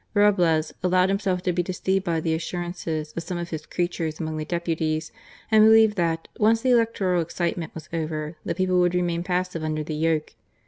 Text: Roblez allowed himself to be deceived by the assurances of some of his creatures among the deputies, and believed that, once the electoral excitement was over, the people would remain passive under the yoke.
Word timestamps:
Roblez 0.15 0.73
allowed 0.81 1.09
himself 1.09 1.43
to 1.43 1.53
be 1.53 1.61
deceived 1.61 2.03
by 2.03 2.19
the 2.19 2.33
assurances 2.33 3.13
of 3.15 3.21
some 3.21 3.37
of 3.37 3.51
his 3.51 3.67
creatures 3.67 4.19
among 4.19 4.37
the 4.37 4.45
deputies, 4.45 5.11
and 5.51 5.63
believed 5.63 5.95
that, 5.95 6.27
once 6.39 6.61
the 6.63 6.71
electoral 6.71 7.21
excitement 7.21 7.75
was 7.75 7.87
over, 7.93 8.35
the 8.43 8.55
people 8.55 8.79
would 8.79 8.95
remain 8.95 9.21
passive 9.23 9.63
under 9.63 9.83
the 9.83 9.93
yoke. 9.93 10.33